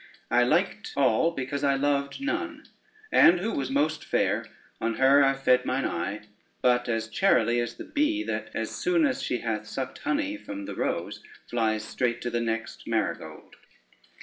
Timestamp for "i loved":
1.63-2.19